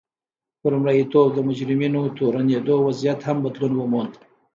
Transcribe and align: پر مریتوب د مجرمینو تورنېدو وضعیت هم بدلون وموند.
پر 0.61 0.73
مریتوب 0.83 1.27
د 1.33 1.39
مجرمینو 1.49 2.01
تورنېدو 2.17 2.75
وضعیت 2.87 3.19
هم 3.27 3.37
بدلون 3.43 3.73
وموند. 3.77 4.13